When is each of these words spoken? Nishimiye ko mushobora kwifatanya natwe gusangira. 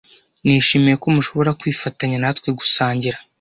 Nishimiye 0.45 0.95
ko 1.01 1.07
mushobora 1.15 1.57
kwifatanya 1.59 2.17
natwe 2.19 2.49
gusangira. 2.59 3.17